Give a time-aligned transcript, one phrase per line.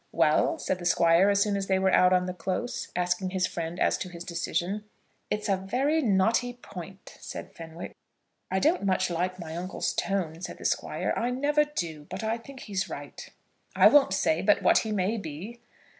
[0.11, 3.45] "Well?" said the Squire, as soon as they were out in the Close, asking his
[3.45, 4.83] friend as to his decision.
[5.29, 7.95] "It's a very knotty point," said Fenwick.
[8.49, 12.07] "I don't much like my uncle's tone," said the Squire; "I never do.
[12.09, 13.29] But I think he is right."
[13.75, 15.59] "I won't say but what he may be."